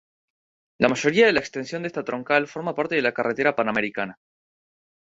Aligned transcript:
La 0.79 0.89
mayoría 0.89 1.27
de 1.27 1.33
la 1.33 1.41
extensión 1.41 1.83
de 1.83 1.87
esta 1.89 2.03
troncal 2.03 2.47
forma 2.47 2.73
parte 2.73 2.95
de 2.95 3.03
la 3.03 3.13
Carretera 3.13 3.55
Panamericana. 3.55 4.17